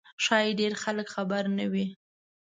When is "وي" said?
1.71-1.87